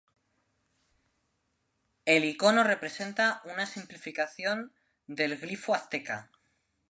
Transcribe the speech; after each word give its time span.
El 2.05 2.25
ícono 2.25 2.63
representa 2.63 3.39
una 3.45 3.67
simplificación 3.67 4.73
del 5.05 5.37
glifo 5.39 5.75
azteca. 5.75 6.31